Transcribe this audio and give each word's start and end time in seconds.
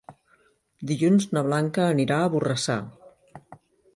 Dilluns 0.91 1.27
na 1.37 1.43
Blanca 1.49 1.85
anirà 1.89 2.19
a 2.21 2.33
Borrassà. 2.37 2.81